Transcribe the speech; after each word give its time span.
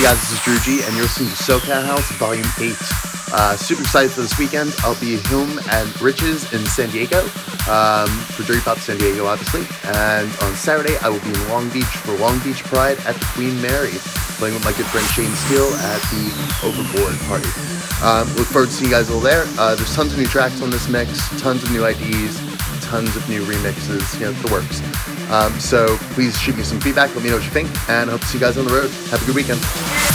Hey 0.00 0.16
guys, 0.16 0.20
this 0.20 0.32
is 0.32 0.40
Drew 0.40 0.56
G, 0.64 0.82
and 0.82 0.96
you're 0.96 1.04
listening 1.04 1.28
to 1.28 1.36
SoCal 1.36 1.84
House 1.84 2.10
Volume 2.16 2.48
8. 2.56 2.72
Uh, 3.36 3.54
super 3.54 3.82
excited 3.82 4.10
for 4.10 4.22
this 4.22 4.32
weekend. 4.38 4.72
I'll 4.80 4.98
be 4.98 5.20
at 5.20 5.26
Home 5.28 5.60
and 5.76 5.92
Riches 6.00 6.50
in 6.56 6.64
San 6.64 6.88
Diego 6.88 7.20
um, 7.68 8.08
for 8.32 8.40
Dirty 8.48 8.64
Pop 8.64 8.78
San 8.78 8.96
Diego, 8.96 9.26
obviously. 9.26 9.68
And 9.92 10.24
on 10.40 10.56
Saturday, 10.56 10.96
I 11.04 11.10
will 11.10 11.20
be 11.20 11.28
in 11.28 11.48
Long 11.52 11.68
Beach 11.68 11.84
for 12.00 12.16
Long 12.16 12.40
Beach 12.40 12.64
Pride 12.64 12.96
at 13.04 13.12
the 13.12 13.28
Queen 13.36 13.60
Mary, 13.60 13.92
playing 14.40 14.56
with 14.56 14.64
my 14.64 14.72
good 14.72 14.88
friend 14.88 15.04
Shane 15.12 15.28
Steele 15.44 15.68
at 15.68 16.00
the 16.08 16.24
Overboard 16.64 17.20
party. 17.28 17.52
Um, 18.00 18.24
look 18.40 18.48
forward 18.48 18.72
to 18.72 18.72
seeing 18.72 18.88
you 18.88 18.96
guys 18.96 19.10
all 19.10 19.20
there. 19.20 19.44
Uh, 19.60 19.76
there's 19.76 19.94
tons 19.94 20.14
of 20.14 20.18
new 20.18 20.24
tracks 20.24 20.62
on 20.62 20.70
this 20.70 20.88
mix, 20.88 21.28
tons 21.42 21.62
of 21.62 21.70
new 21.76 21.84
IDs, 21.84 22.40
tons 22.80 23.14
of 23.16 23.28
new 23.28 23.44
remixes, 23.44 24.16
you 24.16 24.24
know, 24.24 24.32
the 24.32 24.48
works. 24.48 24.80
Um, 25.30 25.52
so 25.60 25.96
please 26.14 26.36
shoot 26.38 26.56
me 26.56 26.64
some 26.64 26.80
feedback, 26.80 27.14
let 27.14 27.22
me 27.22 27.30
know 27.30 27.36
what 27.36 27.44
you 27.44 27.50
think, 27.50 27.68
and 27.88 28.10
I 28.10 28.12
hope 28.12 28.22
to 28.22 28.26
see 28.26 28.38
you 28.38 28.44
guys 28.44 28.58
on 28.58 28.64
the 28.66 28.72
road. 28.72 28.90
Have 29.10 29.22
a 29.22 29.26
good 29.26 29.36
weekend. 29.36 30.09